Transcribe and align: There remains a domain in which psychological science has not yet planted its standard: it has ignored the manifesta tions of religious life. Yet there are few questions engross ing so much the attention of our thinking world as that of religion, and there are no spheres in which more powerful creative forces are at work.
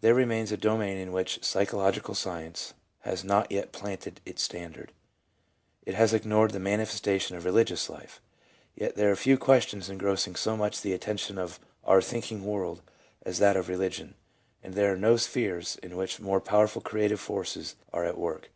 There 0.00 0.14
remains 0.14 0.52
a 0.52 0.56
domain 0.56 0.96
in 0.96 1.12
which 1.12 1.44
psychological 1.44 2.14
science 2.14 2.72
has 3.00 3.24
not 3.24 3.52
yet 3.52 3.72
planted 3.72 4.22
its 4.24 4.42
standard: 4.42 4.90
it 5.84 5.94
has 5.94 6.14
ignored 6.14 6.52
the 6.52 6.58
manifesta 6.58 7.20
tions 7.20 7.36
of 7.36 7.44
religious 7.44 7.90
life. 7.90 8.22
Yet 8.74 8.94
there 8.96 9.10
are 9.10 9.16
few 9.16 9.36
questions 9.36 9.90
engross 9.90 10.26
ing 10.26 10.34
so 10.34 10.56
much 10.56 10.80
the 10.80 10.94
attention 10.94 11.36
of 11.36 11.60
our 11.84 12.00
thinking 12.00 12.42
world 12.46 12.80
as 13.20 13.38
that 13.38 13.54
of 13.58 13.68
religion, 13.68 14.14
and 14.62 14.72
there 14.72 14.90
are 14.94 14.96
no 14.96 15.18
spheres 15.18 15.76
in 15.82 15.94
which 15.94 16.20
more 16.20 16.40
powerful 16.40 16.80
creative 16.80 17.20
forces 17.20 17.76
are 17.92 18.06
at 18.06 18.16
work. 18.16 18.48